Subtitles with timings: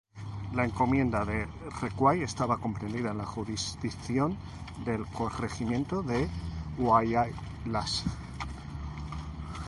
[0.55, 1.45] La encomienda de
[1.79, 4.35] Recuay estaba comprendida en la jurisdicción
[4.83, 6.27] del corregimiento de
[6.79, 8.03] Huaylas.